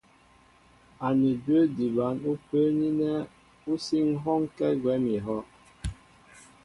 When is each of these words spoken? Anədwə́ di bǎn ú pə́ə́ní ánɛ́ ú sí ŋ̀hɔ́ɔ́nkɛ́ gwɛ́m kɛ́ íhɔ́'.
Anədwə́ 1.07 1.61
di 1.75 1.85
bǎn 1.95 2.15
ú 2.31 2.33
pə́ə́ní 2.47 2.87
ánɛ́ 2.91 3.29
ú 3.71 3.73
sí 3.83 3.97
ŋ̀hɔ́ɔ́nkɛ́ 4.09 4.69
gwɛ́m 4.81 5.03
kɛ́ 5.07 5.13
íhɔ́'. 5.17 5.43